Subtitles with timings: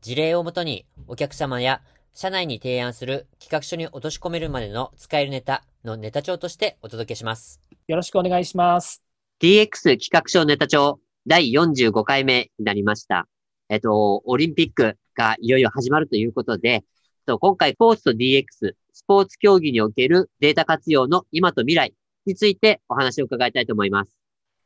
[0.00, 1.82] 事例をもとにお客様や
[2.14, 7.60] 社内に提案する企画書に落とし込めるまでの使えるネタのネタ帳としてお届けします。
[7.86, 9.02] よろしくお願いします
[9.40, 13.28] DX 企画書ネタ帳第45回目になりました。
[13.68, 16.84] えっと、オリンピックがいよいよ始まるということで、
[17.28, 24.16] と今回、スポーツと DX、スポーツ競技におけるデータ活用の今と未来についてお話を伺いたいと思います。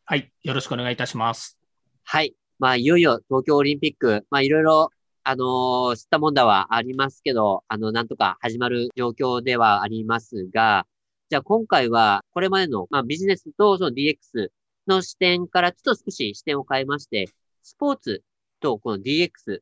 [0.05, 1.59] はいよろしくお願いいたします
[2.05, 2.35] はい。
[2.59, 4.91] まあ、いよいよ東京オリンピック、まあ、いろいろ、
[5.25, 10.87] あのー知ったもんだはありますけど、あの、なんとか始まる状況ではありますが、
[11.31, 14.49] じゃあ今回は、これまでの、まあ、ビジネスとその DX
[14.87, 17.27] の視点からちょっと少し視点を変えまして、
[17.63, 18.23] スポーツ
[18.61, 19.61] とこの DX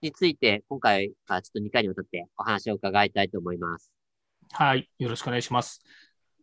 [0.00, 3.92] について、今回はちょっと2回にわたってお話を伺いたいと思います。
[4.52, 5.80] はいよろしくお願いします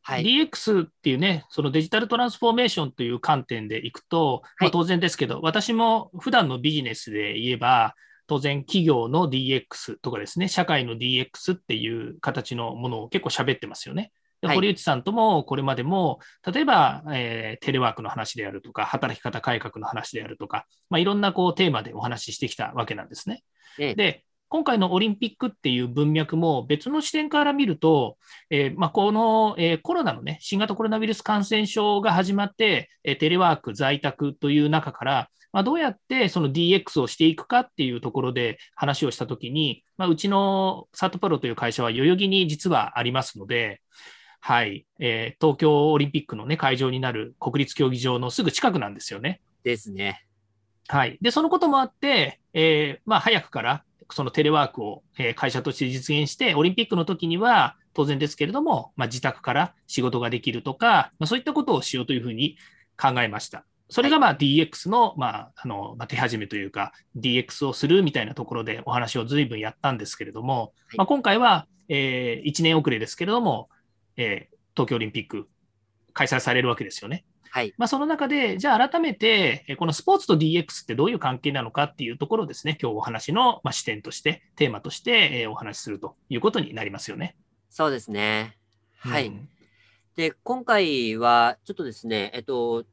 [0.02, 0.24] はい。
[0.24, 7.94] DX っていうね、そのデジタルトランスフォーメーションという観点でいくと、まあ、はい当然ですけど、私も普段のビジネスで言えば、
[8.28, 14.12] 当然企業の DX とかですね、社会の DX っていう形のものを結構喋ってますよね。
[14.44, 23.44] 堀内さんともこれまでも、例えば、えーテレワークの話であるとか、働き方改革の話であるとか、まあ、いろんなこうテーマでお話ししてきたわけなんですね。
[23.80, 28.18] ええで、今回のオリンピックっていう文脈も別の視点から見ると、
[28.50, 43.82] えーまあ、この、えーコロナのね、新型コロナウイルス感染症が始まって、えーテレワーク、在宅という中から、まあ、どうやってその DX をしていくかっていうところで話をしたときに、まあ、うちのサートプロという会社は代々木に実はありますので、
[44.40, 49.42] はい、えー東京オリンピックのね、会場になる国立競技場のすぐ近くなんですよね。
[49.64, 50.28] ですね。
[50.90, 51.18] はい。
[51.22, 62.58] で、そのこともあって、えーまあ、早くから、そのテレワークを、えー会社として実現して、オリンピックの時には、当然ですけれども、まあ、自宅から仕事ができるとか、まあ、そういったことをしようというふうに
[62.96, 63.66] 考えました。
[63.90, 73.70] それが、まあ、DX の、まあ、あの、まあ、手始めというか、DX をするみたいなところでお話を随分やったんですけれども、はいまあ、今回は、え1年遅れですけれども、
[74.18, 75.50] えー東京オリンピック
[76.14, 77.26] 開催されるわけですよね。
[77.50, 77.74] はい。
[77.80, 87.36] まあ、その中で、じゃあ改めて、えーこのスポーツと DX ってどういう関係なのかっていうところをですね、今日お話の、まあ、視点として、テーマとして、えーお話しするということになりますよね。
[87.72, 88.58] そうですね。
[89.00, 89.28] はい。
[89.28, 89.50] うん
[90.18, 92.86] で、今回は、ちょっとですね、えっと、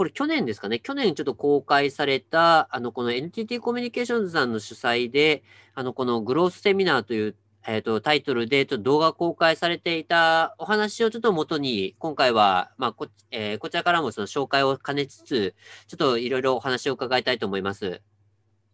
[0.00, 5.42] これ去年ですかね、去年ちょっと公開された、あの、この NTT コミュニケーションズさんの主催で、
[5.74, 15.54] あの、このグロースセミナーという、えっと、タイトルで、ちょっと動画公開されていたお話をちょっと元に、今回は、まあ、こ、えーこちらからもその紹介を兼ねつつ、
[15.86, 18.00] ちょっといろいろお話を伺いたいと思います。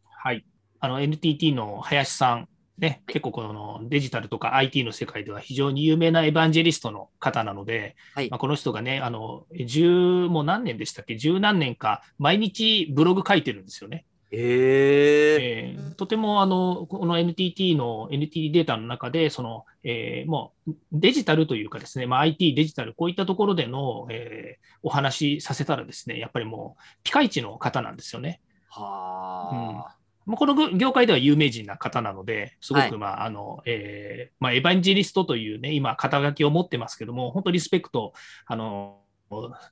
[0.05, 0.47] はい。
[0.79, 2.49] あの、NTT の林さん、
[2.79, 8.29] ね、結構このデジタルとか IT の世界では非常に有名なエヴァンジェリストの方なので、はい。
[8.31, 11.17] まあ、この人がね、あの、十、もう何年でしたっけ？
[11.17, 14.05] 十何年か、毎日ブログ書いてるんですよね。
[14.33, 28.41] えええーとてもあのこの NTT の NTT データの中でその、えーもうデジタルというかですね、まあ、IT、デジタル、こういったところでの、えーお話しさせたらですね、やっぱりもうピカイチの方なんですよね。
[28.69, 38.13] はあ、もうこの業界では有名人な方なので、すごはいく、まああのえーまあ、エヴァンジェリストというね、今、肩書きを持ってますけども、本当リスペクト
[38.47, 39.01] あの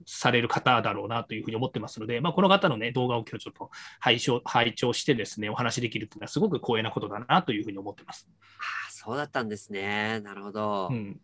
[0.06, 3.70] される方だろうなというふうに思ってますので、まあ、この方の、ね、動画を今日ちょっと
[4.00, 8.28] 拝聴拝聴してですね、お話しできるというのはすごく光栄なことだなというふうに思ってます。
[8.58, 10.20] はあそうだったんですね。
[10.20, 10.88] なるほど。
[10.90, 11.20] うん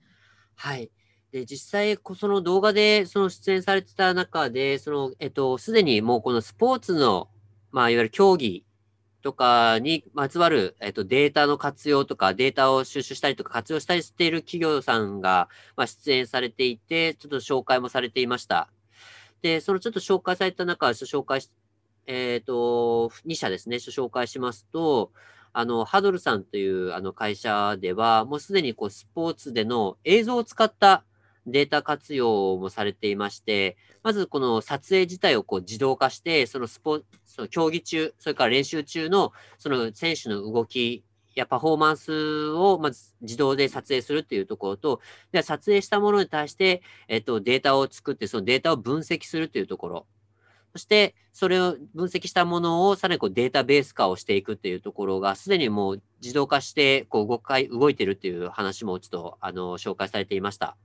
[0.63, 0.91] はい。
[1.33, 7.31] で、実際、こその動画で、その出演されてた中で、その、えっと、すでにもうこのスポーツの、
[7.73, 8.67] まあ、いわゆる競技
[9.23, 18.71] とかにまつわる、えっと、データの活用とか、データを収集したりとか、活用したりしている企業さんが、まあ、出演されていて、ちょっと紹介もされていました。
[19.43, 21.51] で、そのちょっと紹介された中、紹介し、
[22.07, 25.13] えっと、2社ですね、紹介しますと、
[25.53, 31.05] あの、ハドルさんというあの会社では、もうすでにこうスポーツでの映像を使った
[31.47, 41.05] データ活用もされていまして、まずこの撮影自体をこう自動化して、そのスポその競技中、それから練習中のその選手の動き
[41.35, 45.01] やパフォーマンスをまず自動で撮影するっていうところと、
[45.33, 50.07] では撮影したものに対して、えっと、データを作って、そのデータを分析するっていうところ。
[50.73, 60.77] そして、それを分析したものをさらにこうデータベース化をしていくっていうところが、すでにもう自動化して、こう動かい、動いてるっていう話もちょっと、あの、紹介されていました。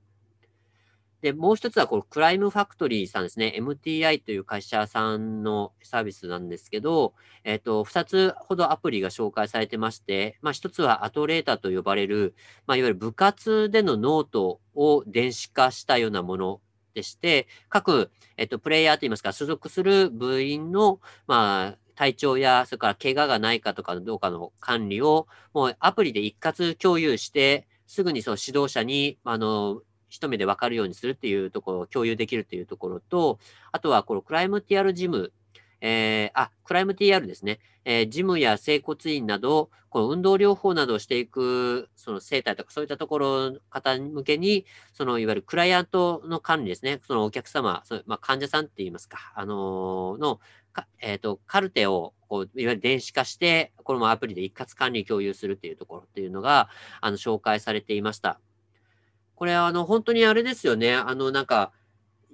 [1.25, 3.55] で、もう一つは、このクライムファクトリーさんですね。
[3.57, 12.35] MTI という会社さんのサービスなんですけど、えっ、と、二つほどアプリが紹介されてまして、まあ一つはアトレータと呼ばれる、
[12.67, 16.61] まあいわゆる部活でのノートを電子化したようなもの
[16.93, 25.25] でして、各、えっと、プレイヤーといいますか、所属する部員の、まあ、体調や、それから怪我がないかとかどうかの管理を、
[25.55, 29.81] もうアプリで一括共有して、すぐにその指導者に、あの、
[30.15, 33.39] 一目で分かるようにするっていうところを共有できるっていうところと、
[33.71, 35.33] あとはこのクライム TR ジム、
[35.81, 37.59] えー、あ、クライム TR ですね。
[37.83, 46.99] えージムや整骨院など、この運動療法などをしていく、その生態とかそういったところの方向けに、そのいわゆるクライアントの管理ですね。
[47.05, 50.39] そのお客様、そうまあ、患者さんって言いますか、あのーの、
[50.99, 56.69] えっ、と、カルテを、こう、いわゆる電子化して、これもアプリで一括管理共有するっていうところっていうのが、
[57.01, 58.39] あの、紹介されていました。
[59.35, 60.95] これは、あの、本当にあれですよね。
[60.95, 61.71] あの、なんか、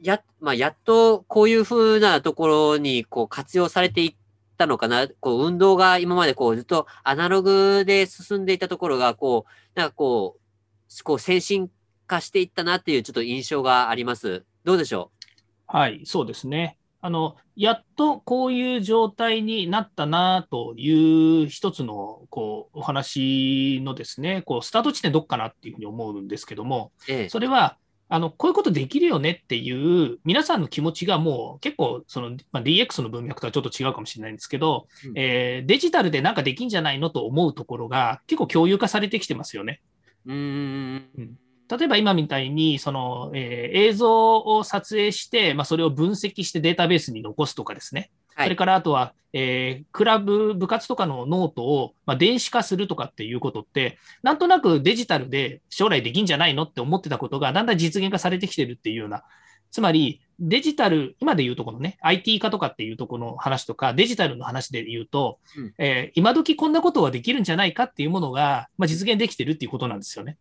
[0.02, 4.16] や、まあ、やっとこういうふうなところに、こう、活用されていっ
[4.58, 5.08] たのかな。
[5.20, 11.70] こう、運動が今までこう、ずっとアナログで進んでいたところが、こう、なんかこう、こう、先進
[12.08, 14.44] 化していったなっていうちょっと印象があります。
[14.64, 15.12] どうでしょ
[15.74, 15.78] う？
[15.78, 16.78] はい、そうですね。
[17.04, 27.30] あの、やっとこういう状態になったなという一つの、こう、お話のですね、こう、スタート地点どっかなっていうふうに思うんですけども、うええ。
[27.30, 27.78] それは、
[28.08, 39.82] あの、こういうことできるよねっていう、皆さんの気持ちがもう結構、その、まあ、DX の文脈とはちょっと違うかもしれないんですけど、うんえーデジタルでなんかできんじゃないのと思うところが結構共有化されてきてますよね。
[40.26, 41.38] うーん。
[41.78, 48.12] 例えば今みたいに、その、えー映像を撮影して、まあ、それを分析してデータベースに残すとかですね。
[48.36, 59.24] はいそれからあとは、えークラブ、部活とかのノートを、まあ、電子化するとかっていうことって、なんとなくデジタルで将来できんじゃないのって思ってたことが、だんだん実現化されてきてるっていうような、
[59.72, 70.38] つまりデジタル、今で言うとこのね、IT 化とかっていうところの話とか、デジタルの話で言うと、うんえー今時こんなことはできるんじゃないかっていうものが、まあ、実現できてるっていうことなんですよね。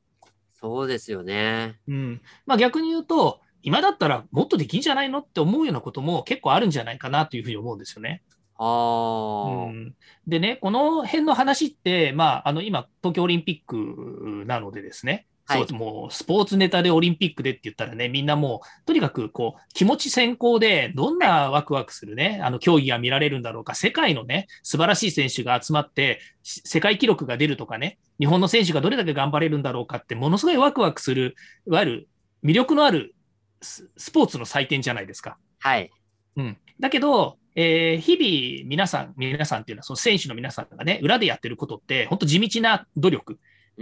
[0.61, 1.79] そうですよね。
[1.89, 2.21] うん。
[2.47, 8.23] まあ逆に言うと、今だったらもっとできんじゃないのって思うようなことも結構あるんじゃないかなというふうに思うんですよね。
[8.57, 9.95] ああ、うん、
[10.27, 31.35] でね、この辺の話って、まあ、あの今、東京オリンピックなのでですね、はいそうもうスポーツネタでオリンピックでって言ったらね、みんなもう、とにかくこう気持ち先行で、どんなワクワクするね、あの競技が見られるんだろうか、世界のね、素晴らしい選手が集まって、し世界記録が出るとかね、日本の選手がどれだけ頑張れるんだろうかって、ものすごいワクワクする、
[31.67, 32.09] いわゆる
[32.45, 33.15] 魅力のある
[33.63, 35.37] ススポーツの祭典じゃないですか。
[35.59, 35.91] はい。
[36.37, 43.33] うん、だけど、えー日々皆さん、皆さんっていうのは、その選手の皆さんがね、裏でやってることって、本当地道な努力。
[43.33, 43.39] うん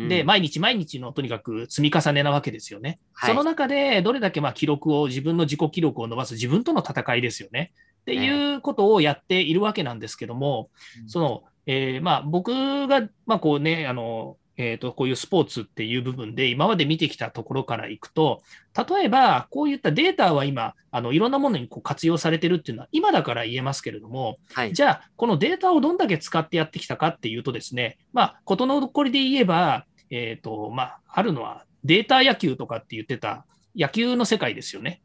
[0.06, 3.00] で、毎日毎日のとにかく積み重ねなわけですよね。
[3.12, 7.72] はいその中で、どれだけまあ記録を、自分の自己記録を伸ばす自分との戦いですよね。
[8.02, 10.70] っていうことをやっているわけなんですけども、
[11.02, 18.42] うんその、えーまあ僕が、まあこうね、あの、えーと、こういうスポーツっていう部分で今まで見てきたところからいくと、
[18.76, 24.72] 例えばこういったデータは今、あのいろんなものにこう活用されてるっていうのは今だから言えますけれども、はい。
[24.72, 33.44] じゃあ、このデータをどんだけ使ってやってきたかっていうとですね、まあ、ことの残りで言えば、えっ、と、まあ、あるのはデータ野球とかって言ってた
[33.76, 35.02] 野球の世界ですよね。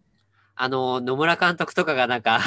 [0.55, 2.39] あの、野村監督とかがなんか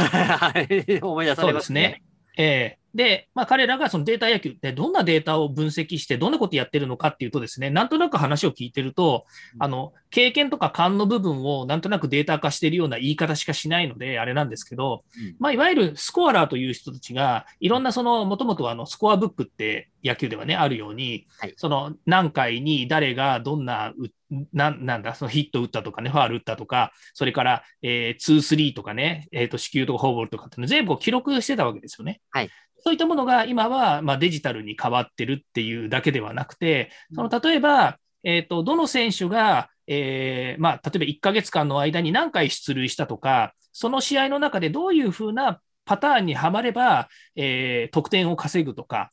[1.02, 2.02] 思い出されますね。
[2.36, 21.54] えーで、まあ、彼らがそのデータ野球ってどんなデータを分析して、どんなことやってるのかっていうとですね、なんとなく話を聞いてると、うんあの、経験とか勘の部分をなんとなくデータ化しているような言い方しかしないので、あれなんですけど、うんまあ、いわゆるスコアラーという人たちが、いろんなその、もともとあの、スコアブックって野球ではね、あるように、はい。
[21.56, 24.10] その、何回に誰がどんなう、
[24.52, 32.20] ななんだ、そのヒット打ったとかね、ファール打ったとか、それから、えー、2、3とかね、えっ、と、四球とかフォーボールとかっていうの全部記録してたわけですよね。
[32.30, 32.50] はい。
[32.78, 49.12] そういったものが今は、まあ、デジタルに変わってるっていうだけではなくて、その例えば、えっ、と、どの選手が、えーまあ、例えば1ヶ月間の間に何回出塁したとか、その試合の中でどういうふうなパターンにはまれば、えー得点を稼ぐとか、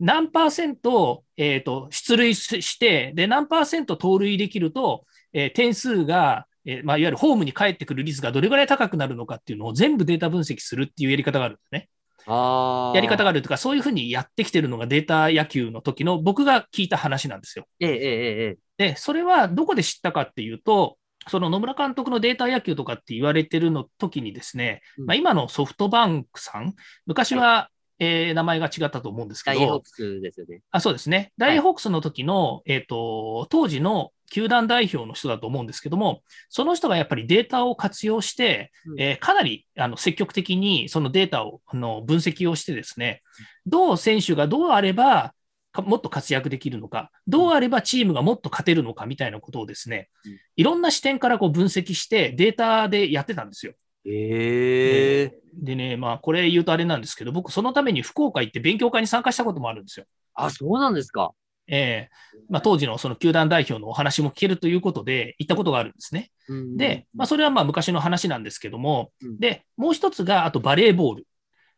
[0.00, 11.88] 何パーセント、えーと出塁して、で、何パーセント盗塁できると、えー点数が、えーまあ、いわゆるホームに帰ってくる率がどれぐらい高くなるのかっていうのを全部データ分析するっていうやり方があるんですね。
[12.26, 12.96] ああ。
[12.96, 17.66] やり方があるというか、そういうふうにやってきてるのがデータ野球の時の僕が聞いた話なんですよ。
[17.80, 18.56] ええ。
[18.76, 26.74] で、それはどこで知ったかっていうと、その野村監督のデータ野球とかって言われてるの時にですね、うんまあ、今のソフトバンクさん、
[27.06, 30.62] 昔は、えー名前が違ったと思うんですけどダイホーク、スですよね。
[30.70, 43.22] あそうですね、ダイホークスの時の、えっ、と、当時の球団代表の人だと思うんですけども、その人がやっぱりデータを活用して、うんえーかなりあの積極的にそのデータをあの分析をしてですね、
[43.66, 45.34] どう選手がどうあれば
[45.72, 53.74] かもっと活躍できるのか、どうあればチームがもっと勝てるのかみたいなことをですねうん、いろんな視点からこう分析してデータでやってたんですよ。
[54.10, 60.06] ええでね、まあこれ言うとあれなんですけど、僕そのために福岡行って勉強会に参加したこともあるんですよ。
[60.34, 61.32] あ、そうなんですか。
[61.70, 62.10] ええ
[62.48, 66.30] まあ、当時のその球団代表のお話も聞けるということで行ったことがあるんですね。
[66.48, 71.26] うんで、まあ、それはまあ昔の話なんですけども、うんで、もう一つが、あとバレーボール。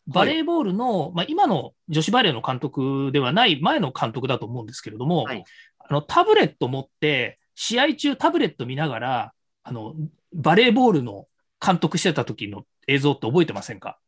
[0.07, 5.45] バレーボールの、まあ、今の女子バレーの監督ではない前の監督だと思うんですけれども、はい
[5.79, 9.33] あのタブレット持って、試合中タブレット見ながら、
[9.65, 9.95] あの
[10.33, 11.27] バレーボールの
[11.65, 13.99] 監督してた時の映像って覚えてませんか？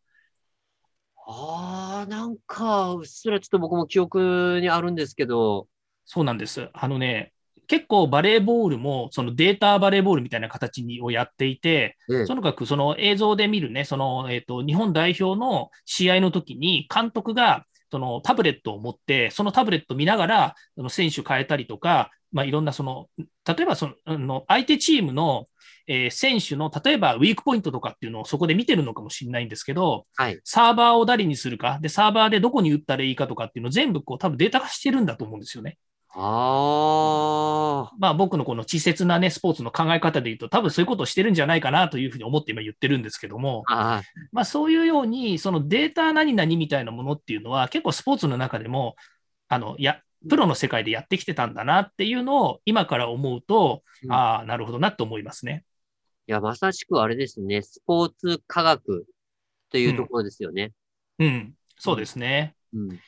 [1.26, 5.68] ああ、なんか、うっすらちょっと僕も記憶にあるんですけど、
[6.04, 6.68] そうなんです。
[6.72, 7.32] あのね、
[7.68, 12.26] 結構バレーボールもそのデータバレーボールみたいな形にをやっていて、ええ。
[12.26, 25.46] とにかくその映像で見るね、その、えっ、と、日本代表の試合の時に監督がそのタブレットを持って、そのタブレット見ながら、その選手変えたりとか、まあ、いろんなその、例えばその、あの相手チームの、
[25.86, 30.40] えー選手の、例えばウィークポイントとかっていうのをそこで見てるのかもしれないんですけど、はい。
[30.42, 35.76] サーバーを誰にするか、で、サーバーでどこに打ったらいいかとかっていうのを全部こう多分データ化してるんだと思うんですよね。
[36.14, 48.96] ああ、まあ僕のこの稚拙なね、スポーツの考え方で言うと、多分そういうことをしてるんじゃないかなというふうに思って今言ってるんですけども、あまあそういうように、そのデータ何々みたいなものっていうのは、結構スポーツの中でも、
[49.48, 55.64] あの、や、プロの世界でやってきてたんだなっていうのを今から思うと、うんああ、なるほどなと思いますね。
[56.26, 57.62] いや、まさしくあれですね。
[57.62, 59.06] スポーツ科学
[59.70, 60.72] というところですよね。
[61.18, 62.54] うん、そうですね。
[62.74, 63.00] うん。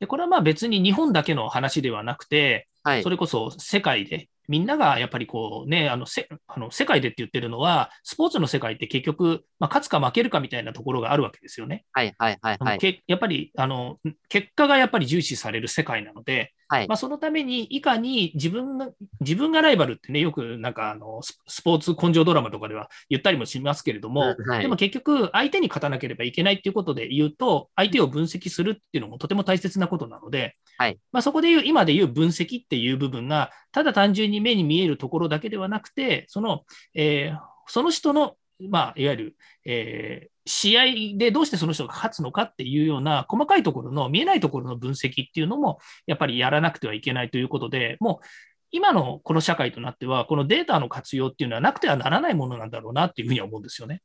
[0.00, 3.10] で、これはまあ別に日本だけの話ではなくて、はいそ。
[3.10, 11.84] れこそ世界で、みんながやっぱりこうね、あのせあの世界でって言ってるのは、スポーツの世界って結局、まあ、勝つか負けるかみたいなところがあるわけですよね。
[11.92, 12.78] はい、はい、はい、はい。
[12.78, 18.90] けやっぱりあの結果がやっぱり重視される世界なので、はいまあ、そのためにいかに自分が
[19.20, 37.38] 自分がライバルってね、よくなんかあのススポーツ根性ドラマとかでは言ったりもしますけれども、うんはいでも結局、相手に勝たなければいけないっていうことで言うと、相手を分析するっていうのもとても大切なことなので、はいまあ、そこで言う、今で言う分析っていう部分が、ただ単純に目に見えるところだけではなくて、その、えー
[37.70, 40.84] その人の、まあ、いわゆる、えー試合
[41.18, 48.26] でどうしてその人が勝つのかっていうような細かいところの見えないところの分析っていうのもやっぱりやらなくてはいけないということで、もう
[48.70, 54.00] 今のこの社会となっては、このデータの活用っていうのはなくてはならないものなんだろうなっていうふうには思うんですよね。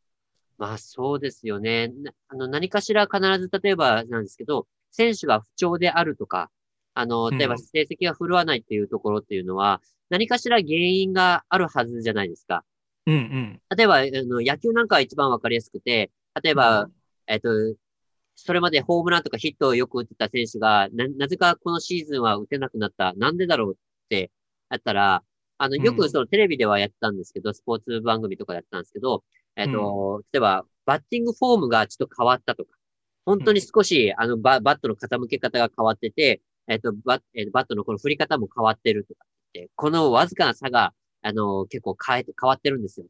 [0.58, 1.88] まあそうですよね。
[1.88, 6.50] なあの、何かしら必ず、例えばなんですけど、選手が不調であるとか、
[6.94, 12.64] あの、例えばうん成績が振るわないっていうところっていうのは、何かしら原因があるはずじゃないですか。
[13.06, 13.62] うんうん。
[13.76, 16.90] 例えば、あの、野球なんかは一番わかりやすくて、例えば、
[17.28, 17.50] えっと、
[18.36, 23.14] それまでホームランとかヒットをよく打ってた選手が、な、なぜかこのシーズンは打てなくなった。
[23.14, 24.32] なんでだろうって
[24.70, 25.24] あったら、
[25.58, 29.24] あの、ようんくそのテレビではやってたんですけど、スポーツ番組とかでやってたんですけど、
[29.56, 32.72] えっと、例えば、バッティングフォームがちょっと変わったとか、
[33.26, 43.08] 本当に少し、あの、バ、バットの傾け方が変わってて、えっと、バッ、えーバットのこの振り方も変わってるとかって、このわずかな差が、あの、結構変えて、変わってるんですよ。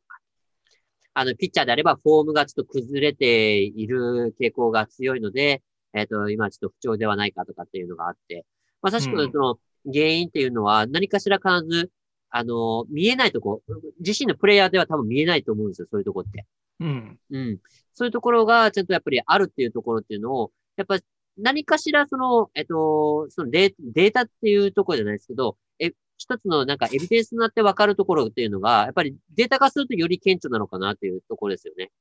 [1.14, 5.62] あの、ピッチャーであれば、フォームがちょっと崩れている傾向が強いので、
[5.94, 8.46] えっ、と、今ちょっと不調ではないかとかっていうのがあって、
[8.82, 11.92] まさしくうんその原因っていうのは何かしら必ず、
[12.32, 13.62] あの、見えないとこ、
[14.00, 16.48] 自身のプレイヤーでは多分見えないと思うんですよ、そういうとこって。
[16.80, 17.20] うん。
[17.30, 17.60] うん。
[17.94, 20.98] そういうところがちゃんとやっぱりあるっていうところっていうのを、やっぱ
[21.38, 31.92] 何かしらその、えっと、そのデーデータっていうところじゃないですけど、え、一つのなんかエビデンスになって分かるところっていうのが、やっぱりデータ化するとより顕著なのかなっていうところですよね。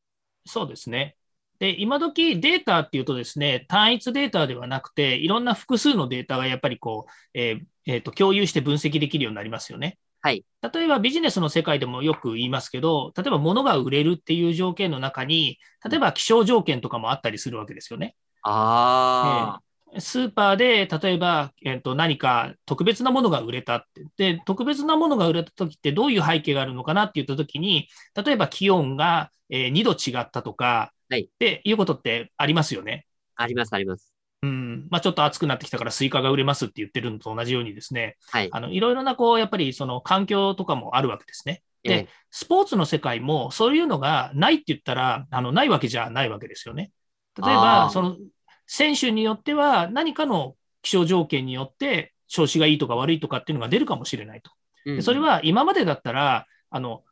[0.47, 1.17] そうですね。
[1.59, 9.99] で、今時データっていうとですね、単一データではなくて、いろんな複数のデータがやっぱりこう、えーえーと共有して分析できるようになりますよね。
[10.21, 10.45] はい。
[10.73, 15.59] 例えばビジネスの世界でもよく言いますけど、例えば物が売れるっていう条件の中に、
[15.89, 18.15] 例えば気象条件とかもあったりするわけですよね。
[18.43, 19.61] あ
[19.99, 24.07] スーパーで例えば、えーと何か特別なものが売れたって。
[24.17, 27.89] で、特別なものが売れた時ってどういう背景があるのかなって言った時に、
[28.25, 33.07] 例えば気温が、えー2度違ったとか、はいっていうことってありますよね。
[33.37, 34.15] あ、あります、あります。
[34.43, 38.49] うんまあ、ちょっと暑くなってきたからスイカが売れますって言ってるのと同じようにですね、はい。
[38.51, 41.63] あのいろいろなこうやっぱりその環境とかもあるわけですね。
[41.83, 46.93] でええ、スポーツの世界もそういうのがないって言ったら、あのないわけじゃないわけですよね。
[47.41, 48.17] 例えあば、ーその
[48.67, 54.51] 選手によっては何かの気象条件によって調子がいいとか悪いとかっていうのが出るかもしれないと。
[54.87, 57.05] うんでそれは今までだったら、あの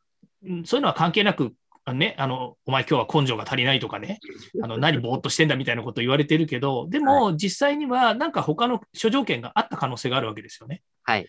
[0.45, 1.53] うんそういうのは関係なく、
[1.85, 4.19] あのね、あのお前今日は根性が足りないとかね、
[4.61, 10.81] あの何ぼーっとしてんだみたいなこと言われてるけど、でも実際にはなんか他の諸条件があった可能性があるわけですよね。
[11.03, 11.27] はい。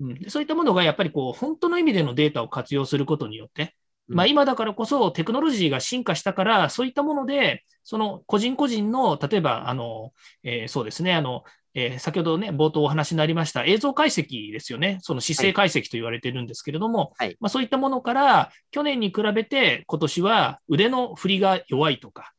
[0.00, 3.68] うん、でそういったものがやっぱりこう本当の意味でのデータを活用することによって、うん
[4.08, 11.44] まあ、今だからこそテクノロジーが進化したから、そういったもので、その個人個人の、例えば、あの、えーそうですね、あの、
[11.74, 14.98] えー先ほどね、冒頭お話になりました映像解析ですよね。
[15.02, 22.32] その姿勢解析と言われてるんですけれども、はいまあ、そういったものから、去年に比べて今年は腕の振りが弱いとか、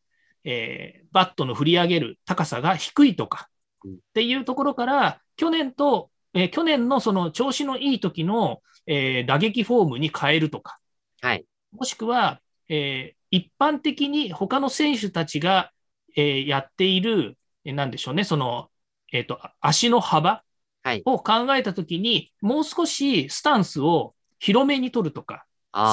[0.44, 3.48] えーバットの振り上げる高さが低いとか
[3.86, 10.78] うんっていうところから、去年と、えー去年のその調子のいい時の、えー打撃フォームに変えるとか、
[11.22, 11.46] はい。
[11.78, 15.72] もしくは、えー一般的に他の選手たちが、
[16.16, 18.70] えーやっている、えーなんでしょうね、その、
[19.12, 20.44] えっ、と、足の幅
[20.84, 25.46] はいを考えたときに、もう少しスタンスを広めに取るとか、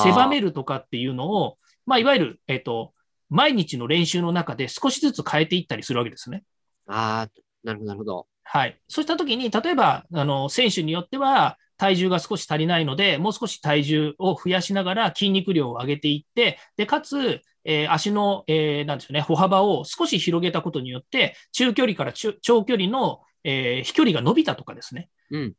[0.04, 2.92] 狭めるとかっていうのを、まあ、いわゆる、えっ、と、
[3.28, 6.44] 毎日の練習の中で少しずつ変えていったりするわけですね。
[6.86, 8.26] あー、なるほど、なるほど。
[8.44, 8.78] はい。
[8.88, 25.10] そうしたときに、例えば、あの、選手によっては、体重が少し足りないので、もう少し体重を増やしながら筋肉量を上げていって、で、かつ、えー足の、えーなんでしょうね、歩幅を少し広げたことによって、中距離から中長距離の、えー飛距離が伸びたとかですね。
[25.30, 25.54] うん。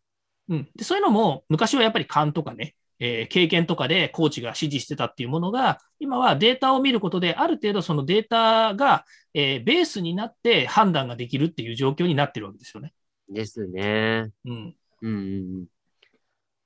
[0.49, 0.69] うん。
[0.75, 12.93] で、そういうのも、昔はやっぱり勘とかね、えー経験とかでコーチが指示してたっていうものが、今はデータを見ることで、ある程度そのデータが、えーベースになって判断ができるっていう状況になってるわけですよね。
[13.29, 14.31] ですね。
[14.45, 14.75] うん。
[15.01, 15.67] うんうんうん。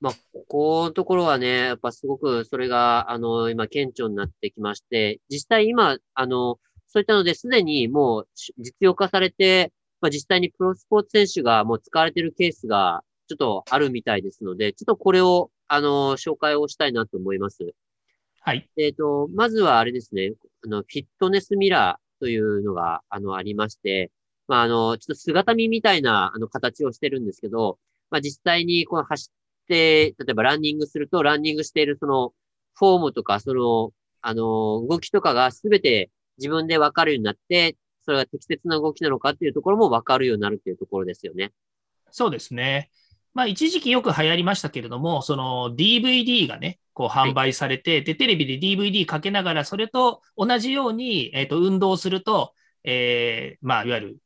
[0.00, 17.74] まあ、ここのところはね、やっぱすごくそれが、あの、今、顕著になってきまして、実際今、あの、そういったのですでにもうし実用化されて、まあ、実際にプロスポーツ選手がもう使われているケースがちょっとあるみたいですので、ちょっとこれを、あの、紹介をしたいなと思います。
[18.40, 18.70] はい。
[18.78, 20.32] えっ、と、まずはあれですね、
[20.64, 24.10] あの、フィットネスミラーというのが、あの、ありまして、
[24.46, 27.78] まあ、あの、ちょっと姿見みたいな、あの、形をしてるんですけど、
[28.10, 29.30] まあ、実際に、この走
[29.74, 32.32] 例えばランニングすると、ランニングしているその、
[32.74, 41.52] フォームとか、その、あの、動きとかがすべて自分でわかるようになって、それが適切な動きなのかっていうところもわかるようになるっていうところですよね。
[42.10, 42.90] そうですね。
[43.34, 54.16] まあ、一時期よく流行りましたけれども、その DVD がね、こう販売されて、で、テレビで DVD かけながら、それと同じように、えっ、と、運動すると、えーまあ、いわゆる、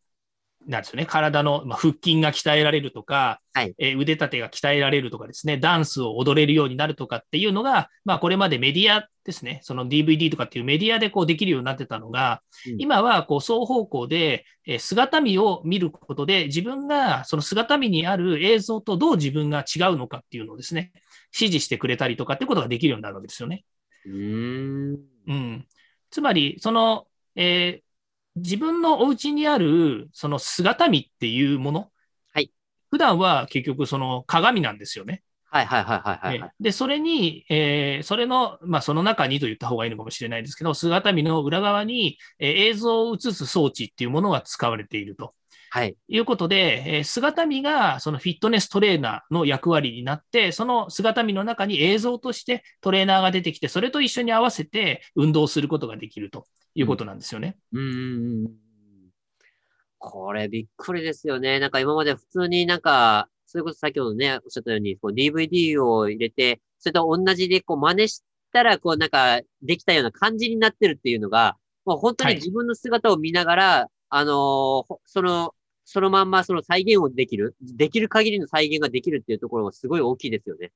[0.67, 20.93] なんですよね、体の、まあ、腹筋が鍛えられるとか、はいえー腕立てが鍛えられるとかですね、ダンスを踊れるようになるとかっていうのが、まあ、これまでメディアですね、その DVD とかっていうメディアでこうできるようになってたのが、うん今はこう双方向で、えー姿見を見ることで、自分がその姿見にある映像とどう自分が違うのかっていうのをですね、
[21.35, 23.65] 指示してくれたりとかっていうことができるようになるわけですよね。
[24.07, 24.99] うーん。
[25.27, 25.67] うん。
[26.11, 27.82] つまり、その、えー
[28.37, 31.91] 自分のお家にあるその姿見っていうもの？
[32.33, 32.51] はい。
[32.91, 35.23] 普段は結局その鏡なんですよね。
[35.51, 36.63] はいはいはいはいはい、はいえ。
[36.63, 45.35] で、それに、えーそれの、まあ、その中にと言った方がいいのかもしれないですけど、姿見の裏側に、えー映像を映す装置っていうものが使われていると
[45.69, 45.95] はい。
[46.09, 57.57] いうことで、えー姿見がそのフィットネストレーナーの役割になって、その姿見の中に映像としてトレーナーが出てきて、それと一緒に合わせて運動することができるということなんですよね。
[57.73, 58.63] うーん。
[59.99, 61.61] これびっくりですよね。
[61.61, 74.35] なんか今まで普通になんか、それこそ先ほどね、おっしゃったように、こう DVD を入れて、それと同じでこう真似したら、こうなんかできたような感じになってるっていうのが、もう本当はいに自分の姿を見ながら、あのー
[74.87, 75.55] ほその、
[75.85, 80.73] そのまんまその再現をできる、できる限りの再現ができるっていうところがすごい大きいですよね。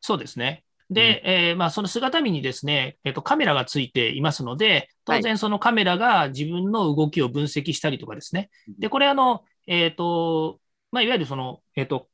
[0.00, 0.64] そうですね。
[0.90, 8.50] で、えーまあ、その姿見にですね、えっと、カメラがついていますので、当然そのカメラが自分の動きを分析したりとかですね。
[8.78, 12.08] で、これあの、えっ、と、まあ、いわゆるその、えっ、と、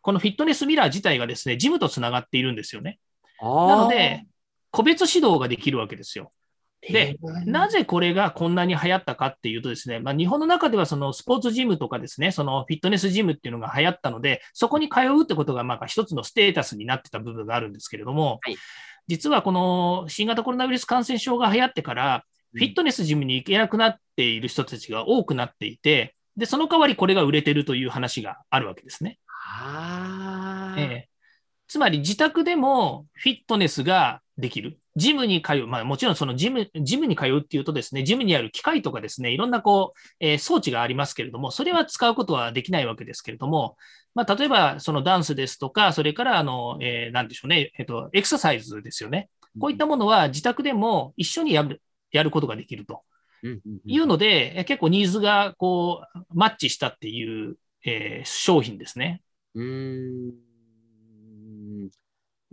[0.00, 2.98] このフィットネスミラー自体がですね、ジムとつながっているんですよね。
[3.42, 4.24] ななので、
[4.70, 6.32] 個別指導ができるわけですよ。
[6.90, 7.16] で、
[7.46, 18.56] なぜこれがこんなに流行ったかっていうとですね、まあ、日本の中ではそのスポーツジムとかですね、そのフィットネスジムっていうのが流行ったので、そこに通うってことがまあ一つのステータスになってた部分があるんですけれども、はい。
[19.06, 29.18] 実はこの新型コロナウイルス感染症が流行ってから、フィットネスジムに行けなくなっている人たちが多くなっていて、で、その代わりこれが売れてるという話があるわけですね。
[30.78, 31.08] ええ。
[31.68, 34.78] つまり自宅でもフィットネスができる。
[34.96, 35.66] ジムに通う。
[35.66, 43.76] まあもちろんそのジム、ジムに通うっていうとですね、ジムにある機械とかですね、いろんなこう、えー、装置がありますけれども、それは使うことはできないわけですけれども、
[44.14, 49.28] まあ例えばそのダンスですとか、それからあの、えー、なんでしょうね、えっ、と、エクササイズですよね。
[49.58, 51.80] こういったものは自宅でも一緒にやる
[52.10, 53.02] やることができると
[53.84, 59.22] いうので、結構ニーズがこうマッチしたっていう、えー、商品ですね。
[59.54, 60.53] うん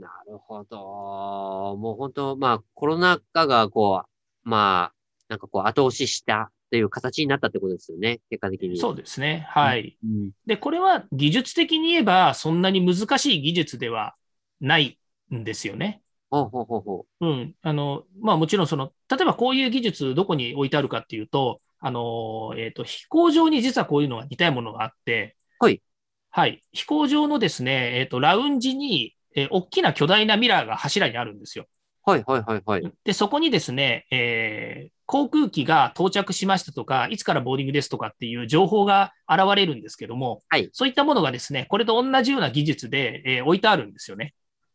[0.02, 1.78] なるほど。
[1.78, 4.94] もう本当、まあコロナ禍がこう、まあ、
[5.30, 8.78] なんかこう後押ししたという形になったってことですよね、結果的に。
[8.78, 9.46] そうですね。
[9.50, 9.98] はい。
[10.04, 14.16] うん、で、これは技術的に言えば、そんなに難しい技術では
[14.60, 15.00] ない
[15.34, 16.02] んですよね。
[16.32, 17.28] ほうほうほうほう。
[17.28, 17.56] うん。
[17.62, 25.82] あの、まあもちろんその、例えばこういう技術どこに置いてあるかっていうと、あの、えっ、ー、と、飛行場に実はこういうのが似たいものがあって、はい。
[26.30, 26.64] はい。
[26.72, 31.66] 飛行場のですね、えっ、ー、と、ラウンジに、えー、大きな巨大なミラーが柱にあるんですよ。
[32.04, 32.94] はいはいはいはい。
[33.04, 44.34] で、そこにですね、えー、航空機が到着しましたとか、いつからボーディングですとかっていう情報が現れるんですけども、はい、そういったものがですね、これと同じような技術で、えー、置いてあるんですよね。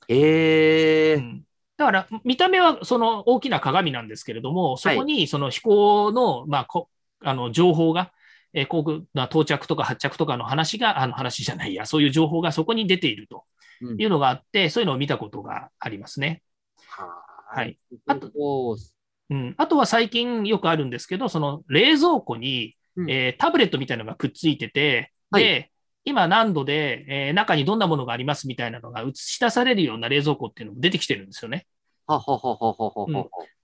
[0.08, 1.42] えー、うん、
[1.76, 6.88] だから、見た目はその大きな鏡なんですけれども、そこにその飛行の、まあ、こ
[7.24, 8.12] あの情報が、
[8.52, 13.42] えー、航空の到着とか発着とかの話が、あの話じゃないや、そういう情報がそこに出ていると
[13.98, 16.42] いうのがあって、うん、そういうのを見たことがありますね。
[17.48, 17.78] はい。
[18.06, 18.30] あと、
[19.30, 25.72] うん、あとは最近よくあるんですけど、その冷蔵庫に、うん、えー、タブレットみたいなのがくっついてて、はい、で、
[26.04, 31.66] 今何度で、えー、中にどんなものがありますみたいなのが映し出されるような冷蔵庫っていうのも出てきてるんですよね。
[32.06, 33.14] はははははは、うん、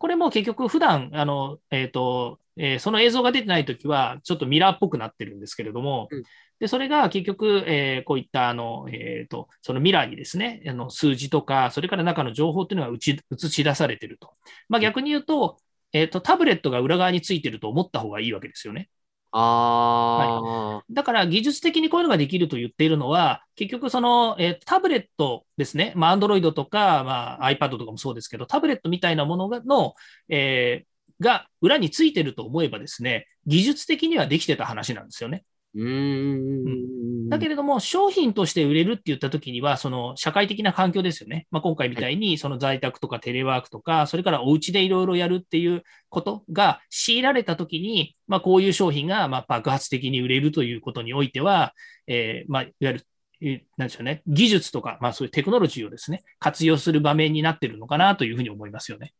[0.02, 6.24] これも結局普段、あの、えっ、ー、と、えー、その映像が出てないときは、ちょっとミラーっぽくなってるんですけれども、うん、
[6.58, 14.32] で、それが結局、えー、こういった、あの、えっ、と、そのミラーにですね、あの数字とか、それから中の情報っていうのが映し出されてると。
[14.68, 15.58] まあ逆に言うと、
[15.92, 18.88] えっ、と、タブレットが裏側についてると思った方がいいわけですよね。
[19.34, 29.94] あはい、だから技術的にこういうのができると言っているのは、結局その、えー、タブレットですね、まあ、Android とか、まあ、iPad とかもそうですけど、タブレットみたいなものがの、
[30.28, 35.44] えー、が裏についてると思えばですね、技術的にはできてた話なんですよね。
[35.74, 41.46] うんだけれども、商品として売れるって言ったときには、その社会的な環境ですよね。
[41.50, 51.72] まあ、今回みたいに、その在宅とかテレワークとか、それからお家でいろいろやるっていうことが強いられたときに、まあ、こういう商品がまあ爆発的に売れるということにおいては、
[52.06, 52.92] えー、まあ、いわゆ
[53.40, 59.14] る、なんでしょうね、技術とか、まあ、そういうテクノロジーをですね、活用する場面になってるのかなというふうに思いますよね。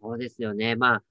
[0.00, 0.76] そうですよね。
[0.76, 1.02] まあ、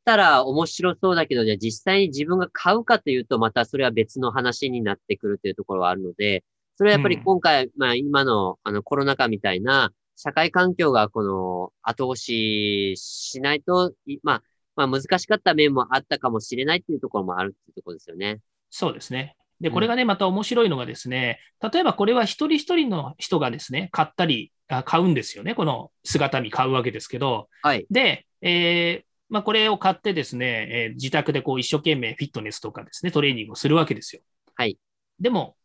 [0.00, 6.44] ったら面白そうだけど、じゃあ実際に自分が買うかというと、またそれは別の話になってくるというところはあるので、
[6.76, 14.42] それはやっぱり今回、うん、まあ今のあのコロナ禍みたいな社会環境がこの後押ししないと、まあ、
[14.76, 18.40] まあ難しかった面もあったかもしれないっていうところもあるっていうところですよね。
[18.70, 19.36] そうですね。
[19.60, 24.52] で、これがね、また面白いのがですね、例えばこれは一人一人の人がですね、買ったり、
[24.86, 25.54] 買うんですよね。
[25.54, 27.48] この姿見買うわけですけど。
[27.62, 27.86] はい。
[27.90, 34.22] で、えー、まあ、これを買ってですね、えー、自宅でこう一生懸命フィットネスとかですね、トレーニングをするわけですよ。
[34.56, 34.76] はい。
[35.20, 35.56] でも、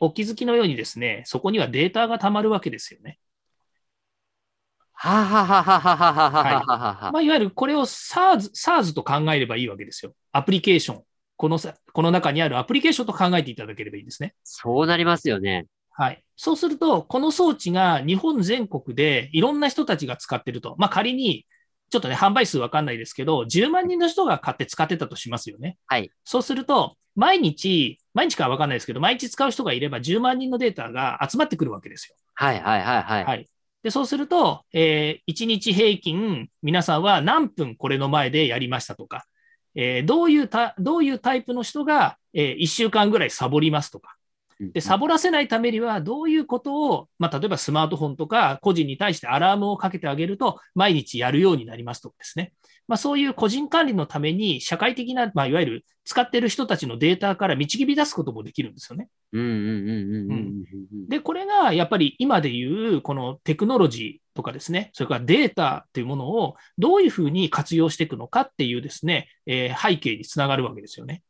[0.00, 3.18] お気づきのようにですね、そこにはデータが溜まるわけですよね。
[4.92, 7.10] ははははははははは。
[7.12, 10.12] まあ、いわゆるこれを SARS, SARS と考えればいいわけですよ。
[10.30, 11.02] アプリケーション。
[11.36, 11.58] この
[11.94, 14.34] この中にあるアプリケーションと考えていただければいいですね。
[14.44, 15.66] そうなりますよね。
[15.90, 16.22] はい。
[16.36, 20.74] そうすると、この装置が日本全国でいろんな人たちが使ってると。
[20.78, 21.46] まあ、仮に
[21.90, 25.76] ちょっとね、販売数わかんないですけど、10万人の人が買って使ってたとしますよね。
[25.86, 26.10] はい。
[26.24, 32.14] そうすると、毎日、毎日かわかんないですけど、毎日使う人がいれば10万人のデータが集まってくるわけですよ。
[32.34, 33.24] はいはいはいはい。
[33.24, 33.48] はい。
[33.82, 39.24] で、そうすると、えー、1日平均、皆さんは何分これの前でやりましたとか、
[39.74, 44.16] えー、どういうた、どういうタイプの人が、えー、1週間ぐらいサボりますとか、
[44.60, 52.52] で、サボらせないためには、どういうことを、まあ、例えばスマートフォンとか個人に対してアラームをかけてあげると、毎日やるようになりますとかですね。
[52.86, 59.08] まあ、そういう個人管理のために、社会的な、まあ、いわゆる使ってる人たちのデータから導き出すこともできるんですよね。
[61.08, 71.22] で、これがやっぱり今でいう、このテクノロジーとかですね、それからデータというものをどういうふうに活用していくのかっていうですね、えー、背景につながるわけですよね。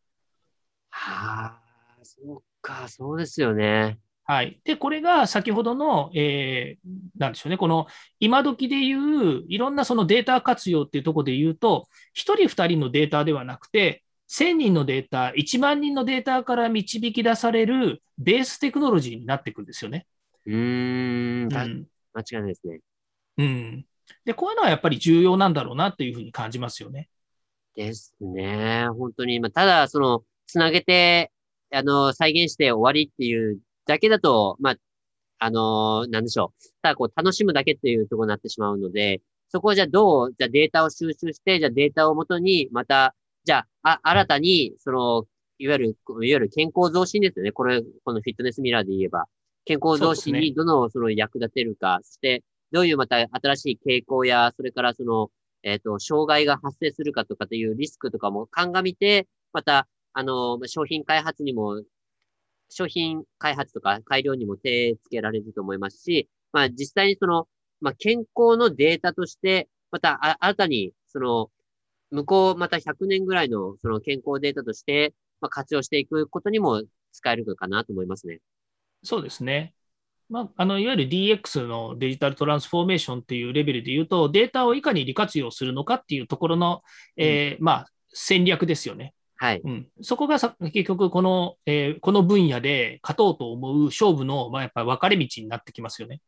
[0.88, 1.60] はあ、
[2.02, 3.98] そうか、そうですよね。
[4.24, 4.60] はい。
[4.64, 7.86] で、これが先ほどの、えー、なんでしょうね、この
[8.20, 20.06] 今時でいう、いろんなそのデータ活用っていうところで言うと、1人2人のデータではなくて、1000人のデータ、1万人のデータから導き出されるベーステクノロジーになっていくんですよね。
[20.46, 22.80] うーん、たうん間違いないですね。
[23.38, 23.86] うん、
[24.24, 27.08] でこういうのはやっぱり重要なんだろうなというふうに感じますよね。
[27.74, 28.86] ですね。
[28.96, 31.32] 本当に、まあ、ただ、その、つなげて、
[31.72, 34.76] あの、再現して終わりっていうだけだと、まあ、
[35.38, 36.62] あの、なんでしょう。
[36.82, 45.24] ただ、こう、楽しむだけっていうところになってしまうので、そこをじゃあどう、じゃあデータを収集して、じゃあデータをもとに、また、じゃあ、あ、新たに、その、
[45.58, 47.52] いわゆる、いわゆる健康増進ですよね。
[47.52, 49.26] これ、このフィットネスミラーで言えば。
[49.64, 55.30] 健康増進にどの、その役立てるか、そして、どういうまた新しい傾向や、それからその、
[55.62, 61.82] えっ、と、障害が発生するかとかというリスクとかも鑑みて、また、あの、商品開発にも、
[62.70, 67.48] 商品開発とか改良にも手つけられると思いますし、まあ実際にその、
[67.80, 71.50] まあ健康のデータとして、またあ新たに、その、
[72.10, 78.40] 向こうまた100年ぐらいのその健康データとして、まあ活用していくことにも使えるのかなと思いますね。
[79.02, 79.74] そうですね。
[80.30, 86.82] まあ、あのいわゆる DX のデジタルトランスフォーメーションっていうレベルで言うと、データをいかに利活用するのかっていうところの、
[87.16, 89.12] えーまあ、戦略ですよね。
[89.42, 89.62] はい。
[89.64, 96.20] うん、そこがさ結局この、えーこの分野で勝とうと思う勝負の、まあ、やっぱり分かれ道になってきますよね。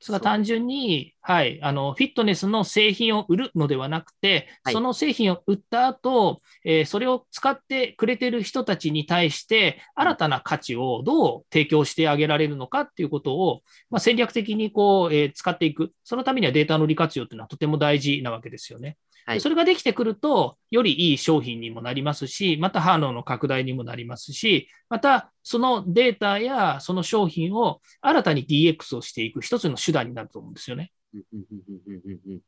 [0.00, 18.96] それが単純に、はい、あのフィットネスの製品を売るのではなくて、はいその製品を売った後、えーそれを使ってくれてる人たちに対して、新たな価値をどう提供してあげられるのかっていうことを、まあ、戦略的にこう、えー使っていく、そのためにはデータの利活用っていうのはとても大事なわけですよね。
[19.26, 30.92] はいそれができてくると、よりいい商品にもなりますし、また販路の拡大にもなりますし、またそのデータやその商品を新たに DX をしていく一つの手段になると思うんですよね。
[31.12, 32.40] うんうんうんうんうんうん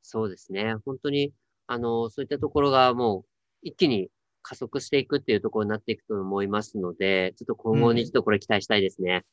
[0.00, 0.76] そうですね。
[0.84, 1.32] 本当に、
[1.66, 3.24] あの、そういったところがもう
[3.62, 4.10] 一気に
[4.42, 9.24] 加速していくっていうところになっていくと思いますので、ちょっと今後にちょっとこれ期待したいですね。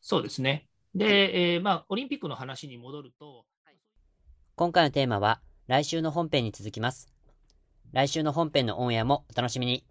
[0.00, 0.68] そうですね。
[0.94, 3.44] で、えーまあ、オリンピックの話に戻ると、
[4.56, 7.06] 今回のテーマは来週の本編に続きます。
[7.92, 9.84] 来週の本編のオンエアもお楽しみに。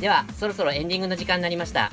[0.00, 1.90] では、そろそろエンディングの時間になりました。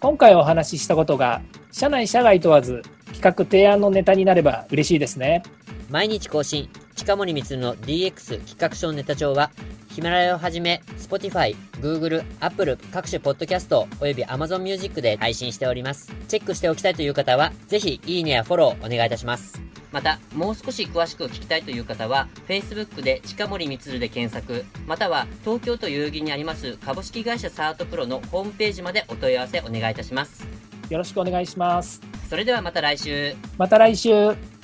[0.00, 1.40] 今回お話ししたことが
[1.72, 2.82] 社内社外問わず
[3.14, 5.42] 企画提案のネタになれば嬉しいですね
[5.88, 9.50] 毎日更新、近森光の DX 企画書ネタ帳は、
[9.98, 16.12] ヒマラヤをはじめ、Spotify、Google、Apple 各種ポッドキャストおよび Amazon Music で配信しております。
[16.28, 19.60] チェックしておきたいという方は、ぜひいいねやフォローお願いいたします。
[19.90, 30.46] また、もう少し詳しく聞きたいという方は、Facebook で近森光で検索、または東京都代々木にあります株式会社サートプロのホームページまでお問い合わせお願いいたします。
[30.90, 33.34] よろしくお願いしますそれではまた来週。
[33.58, 34.57] また来週